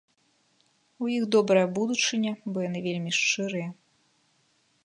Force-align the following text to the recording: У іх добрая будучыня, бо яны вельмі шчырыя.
У 1.03 1.09
іх 1.17 1.23
добрая 1.35 1.67
будучыня, 1.77 2.31
бо 2.57 2.67
яны 2.69 2.79
вельмі 2.89 3.11
шчырыя. 3.19 3.69